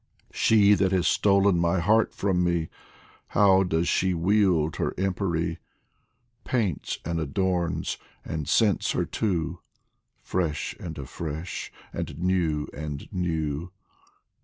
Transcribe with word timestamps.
She 0.33 0.73
that 0.73 0.91
has 0.93 1.05
stolen 1.07 1.59
my 1.59 1.79
heart 1.79 2.11
from 2.11 2.43
me, 2.43 2.69
How 3.37 3.61
does 3.61 3.87
she 3.87 4.15
wield 4.15 4.77
her 4.77 4.95
empery? 4.97 5.57
Paints 6.43 6.97
and 7.05 7.19
adorns 7.19 7.99
and 8.25 8.49
scents 8.49 8.93
her 8.93 9.05
too, 9.05 9.59
Fresh 10.19 10.75
and 10.79 10.97
afresh 10.97 11.71
and 11.93 12.17
new 12.17 12.67
and 12.73 13.07
new 13.13 13.71